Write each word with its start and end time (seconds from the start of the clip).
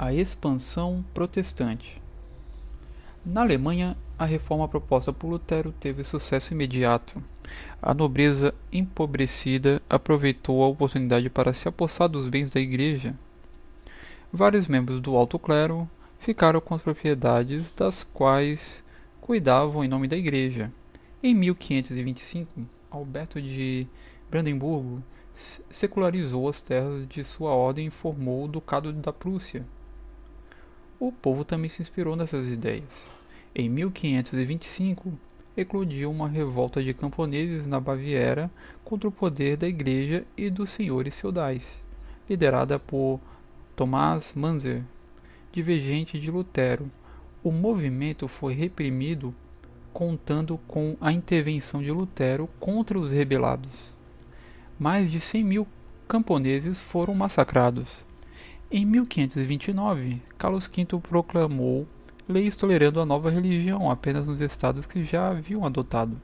A 0.00 0.14
expansão 0.14 1.04
protestante. 1.12 2.00
Na 3.26 3.40
Alemanha, 3.40 3.96
a 4.16 4.24
reforma 4.24 4.68
proposta 4.68 5.12
por 5.12 5.26
Lutero 5.26 5.72
teve 5.72 6.04
sucesso 6.04 6.52
imediato. 6.52 7.20
A 7.82 7.92
nobreza 7.92 8.54
empobrecida 8.72 9.82
aproveitou 9.90 10.62
a 10.62 10.68
oportunidade 10.68 11.28
para 11.28 11.52
se 11.52 11.66
apossar 11.66 12.08
dos 12.08 12.28
bens 12.28 12.48
da 12.48 12.60
igreja. 12.60 13.12
Vários 14.32 14.68
membros 14.68 15.00
do 15.00 15.16
alto 15.16 15.36
clero 15.36 15.90
ficaram 16.20 16.60
com 16.60 16.76
as 16.76 16.82
propriedades 16.82 17.72
das 17.72 18.04
quais 18.04 18.84
cuidavam 19.20 19.82
em 19.82 19.88
nome 19.88 20.06
da 20.06 20.16
igreja. 20.16 20.70
Em 21.20 21.34
1525, 21.34 22.48
Alberto 22.88 23.42
de 23.42 23.84
Brandemburgo 24.30 25.02
secularizou 25.68 26.48
as 26.48 26.60
terras 26.60 27.04
de 27.08 27.24
sua 27.24 27.50
ordem 27.50 27.88
e 27.88 27.90
formou 27.90 28.44
o 28.44 28.48
Ducado 28.48 28.92
da 28.92 29.12
Prússia. 29.12 29.66
O 31.00 31.12
povo 31.12 31.44
também 31.44 31.68
se 31.68 31.80
inspirou 31.80 32.16
nessas 32.16 32.48
ideias. 32.48 32.84
Em 33.54 33.68
1525, 33.68 35.12
eclodiu 35.56 36.10
uma 36.10 36.28
revolta 36.28 36.82
de 36.82 36.92
camponeses 36.92 37.68
na 37.68 37.78
Baviera 37.78 38.50
contra 38.84 39.08
o 39.08 39.12
poder 39.12 39.56
da 39.56 39.68
igreja 39.68 40.24
e 40.36 40.50
dos 40.50 40.70
senhores 40.70 41.14
feudais, 41.14 41.62
liderada 42.28 42.80
por 42.80 43.20
Tomás 43.76 44.32
Manzer, 44.34 44.82
divergente 45.52 46.18
de 46.18 46.32
Lutero. 46.32 46.90
O 47.44 47.52
movimento 47.52 48.26
foi 48.26 48.54
reprimido 48.54 49.32
contando 49.92 50.58
com 50.66 50.96
a 51.00 51.12
intervenção 51.12 51.80
de 51.80 51.92
Lutero 51.92 52.48
contra 52.58 52.98
os 52.98 53.12
rebelados. 53.12 53.72
Mais 54.78 55.10
de 55.10 55.20
100 55.20 55.44
mil 55.44 55.68
camponeses 56.08 56.80
foram 56.80 57.14
massacrados. 57.14 58.07
Em 58.70 58.84
1529, 58.84 60.20
Carlos 60.36 60.66
V 60.66 60.98
proclamou 61.00 61.88
leis 62.28 62.54
tolerando 62.54 63.00
a 63.00 63.06
nova 63.06 63.30
religião 63.30 63.90
apenas 63.90 64.26
nos 64.26 64.42
estados 64.42 64.84
que 64.84 65.06
já 65.06 65.30
haviam 65.30 65.64
adotado. 65.64 66.20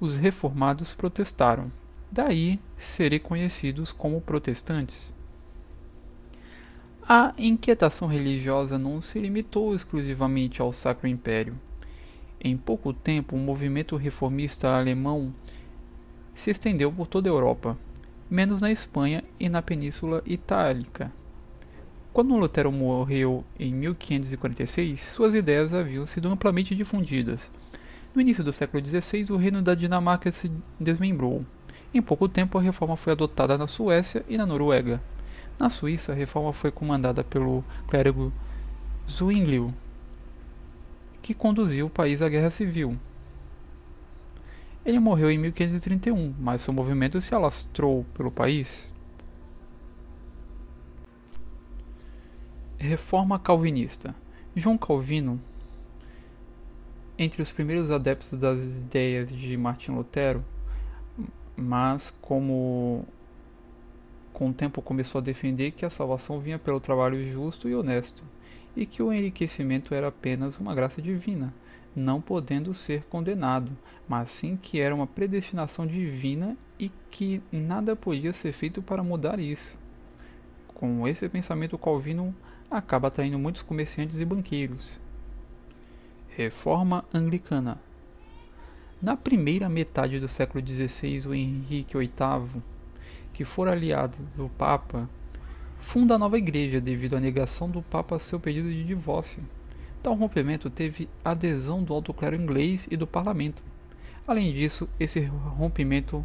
Os 0.00 0.16
reformados 0.16 0.92
protestaram, 0.92 1.70
daí 2.10 2.58
serem 2.76 3.20
conhecidos 3.20 3.92
como 3.92 4.20
protestantes. 4.20 5.12
A 7.08 7.32
inquietação 7.38 8.08
religiosa 8.08 8.76
não 8.76 9.00
se 9.00 9.20
limitou 9.20 9.72
exclusivamente 9.72 10.60
ao 10.60 10.72
Sacro 10.72 11.06
Império. 11.06 11.56
Em 12.40 12.56
pouco 12.56 12.92
tempo, 12.92 13.36
o 13.36 13.38
movimento 13.38 13.94
reformista 13.94 14.76
alemão 14.76 15.32
se 16.34 16.50
estendeu 16.50 16.90
por 16.90 17.06
toda 17.06 17.30
a 17.30 17.32
Europa, 17.32 17.78
menos 18.28 18.60
na 18.60 18.72
Espanha 18.72 19.22
e 19.38 19.48
na 19.48 19.62
Península 19.62 20.24
Itálica. 20.26 21.19
Quando 22.12 22.36
Lutero 22.36 22.72
morreu 22.72 23.44
em 23.56 23.72
1546, 23.72 25.00
suas 25.00 25.32
ideias 25.32 25.72
haviam 25.72 26.04
sido 26.08 26.28
amplamente 26.28 26.74
difundidas. 26.74 27.48
No 28.12 28.20
início 28.20 28.42
do 28.42 28.52
século 28.52 28.84
XVI, 28.84 29.30
o 29.30 29.36
reino 29.36 29.62
da 29.62 29.76
Dinamarca 29.76 30.32
se 30.32 30.50
desmembrou. 30.78 31.46
Em 31.94 32.02
pouco 32.02 32.28
tempo, 32.28 32.58
a 32.58 32.60
reforma 32.60 32.96
foi 32.96 33.12
adotada 33.12 33.56
na 33.56 33.68
Suécia 33.68 34.24
e 34.28 34.36
na 34.36 34.44
Noruega. 34.44 35.00
Na 35.56 35.70
Suíça, 35.70 36.10
a 36.10 36.14
reforma 36.14 36.52
foi 36.52 36.72
comandada 36.72 37.22
pelo 37.22 37.62
clérigo 37.86 38.32
Zwinglio, 39.08 39.72
que 41.22 41.32
conduziu 41.32 41.86
o 41.86 41.90
país 41.90 42.22
à 42.22 42.28
guerra 42.28 42.50
civil. 42.50 42.98
Ele 44.84 44.98
morreu 44.98 45.30
em 45.30 45.38
1531, 45.38 46.34
mas 46.40 46.62
seu 46.62 46.74
movimento 46.74 47.20
se 47.20 47.32
alastrou 47.36 48.04
pelo 48.14 48.32
país 48.32 48.92
Reforma 52.82 53.38
calvinista. 53.38 54.14
João 54.56 54.78
Calvino, 54.78 55.38
entre 57.18 57.42
os 57.42 57.52
primeiros 57.52 57.90
adeptos 57.90 58.38
das 58.38 58.58
ideias 58.58 59.28
de 59.28 59.54
Martin 59.54 59.90
Lutero, 59.90 60.42
mas 61.54 62.08
como 62.22 63.04
com 64.32 64.48
o 64.48 64.54
tempo 64.54 64.80
começou 64.80 65.18
a 65.18 65.22
defender 65.22 65.72
que 65.72 65.84
a 65.84 65.90
salvação 65.90 66.40
vinha 66.40 66.58
pelo 66.58 66.80
trabalho 66.80 67.22
justo 67.22 67.68
e 67.68 67.74
honesto, 67.74 68.24
e 68.74 68.86
que 68.86 69.02
o 69.02 69.12
enriquecimento 69.12 69.94
era 69.94 70.08
apenas 70.08 70.58
uma 70.58 70.74
graça 70.74 71.02
divina, 71.02 71.52
não 71.94 72.18
podendo 72.18 72.72
ser 72.72 73.04
condenado, 73.10 73.76
mas 74.08 74.30
sim 74.30 74.56
que 74.56 74.80
era 74.80 74.94
uma 74.94 75.06
predestinação 75.06 75.86
divina 75.86 76.56
e 76.78 76.90
que 77.10 77.42
nada 77.52 77.94
podia 77.94 78.32
ser 78.32 78.54
feito 78.54 78.80
para 78.80 79.02
mudar 79.02 79.38
isso. 79.38 79.78
Com 80.68 81.06
esse 81.06 81.28
pensamento, 81.28 81.76
Calvino 81.76 82.34
acaba 82.70 83.08
atraindo 83.08 83.38
muitos 83.38 83.62
comerciantes 83.62 84.20
e 84.20 84.24
banqueiros. 84.24 84.92
Reforma 86.28 87.04
Anglicana 87.12 87.80
Na 89.02 89.16
primeira 89.16 89.68
metade 89.68 90.20
do 90.20 90.28
século 90.28 90.64
XVI, 90.64 91.26
o 91.26 91.34
Henrique 91.34 91.98
VIII, 91.98 92.62
que 93.32 93.44
for 93.44 93.66
aliado 93.66 94.16
do 94.36 94.48
Papa, 94.50 95.10
funda 95.80 96.14
a 96.14 96.18
nova 96.18 96.38
igreja 96.38 96.80
devido 96.80 97.16
à 97.16 97.20
negação 97.20 97.68
do 97.68 97.82
Papa 97.82 98.16
a 98.16 98.20
seu 98.20 98.38
pedido 98.38 98.70
de 98.70 98.84
divórcio. 98.84 99.42
Tal 100.00 100.14
rompimento 100.14 100.70
teve 100.70 101.08
adesão 101.24 101.82
do 101.82 101.92
alto 101.92 102.14
clero 102.14 102.36
inglês 102.36 102.86
e 102.90 102.96
do 102.96 103.06
parlamento. 103.06 103.62
Além 104.26 104.52
disso, 104.52 104.88
esse 104.98 105.20
rompimento 105.20 106.24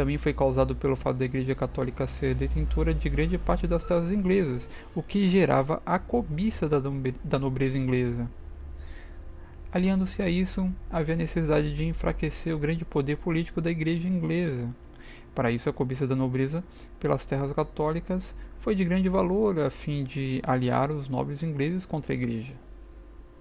também 0.00 0.16
foi 0.16 0.32
causado 0.32 0.74
pelo 0.74 0.96
fato 0.96 1.18
da 1.18 1.26
Igreja 1.26 1.54
Católica 1.54 2.06
ser 2.06 2.34
detentora 2.34 2.94
de 2.94 3.06
grande 3.10 3.36
parte 3.36 3.66
das 3.66 3.84
terras 3.84 4.10
inglesas, 4.10 4.66
o 4.94 5.02
que 5.02 5.28
gerava 5.28 5.82
a 5.84 5.98
cobiça 5.98 6.66
da 6.66 7.38
nobreza 7.38 7.76
inglesa. 7.76 8.26
Aliando-se 9.70 10.22
a 10.22 10.28
isso, 10.30 10.72
havia 10.90 11.14
necessidade 11.14 11.76
de 11.76 11.84
enfraquecer 11.84 12.56
o 12.56 12.58
grande 12.58 12.82
poder 12.82 13.16
político 13.16 13.60
da 13.60 13.70
Igreja 13.70 14.08
inglesa. 14.08 14.74
Para 15.34 15.52
isso, 15.52 15.68
a 15.68 15.72
cobiça 15.72 16.06
da 16.06 16.16
nobreza 16.16 16.64
pelas 16.98 17.26
terras 17.26 17.52
católicas 17.52 18.34
foi 18.58 18.74
de 18.74 18.86
grande 18.86 19.10
valor 19.10 19.58
a 19.60 19.68
fim 19.68 20.02
de 20.02 20.40
aliar 20.44 20.90
os 20.90 21.10
nobres 21.10 21.42
ingleses 21.42 21.84
contra 21.84 22.14
a 22.14 22.16
Igreja. 22.16 22.54